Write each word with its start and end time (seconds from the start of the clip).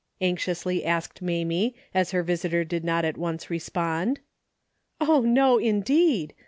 "anxiously 0.29 0.83
asked 0.83 1.21
Mamie, 1.21 1.75
as 1.93 2.09
her 2.09 2.23
visitor 2.23 2.63
did 2.63 2.83
not 2.83 3.05
at 3.05 3.19
once 3.19 3.51
respond." 3.51 4.19
Oh 4.99 5.21
no, 5.21 5.59
indeed 5.59 6.33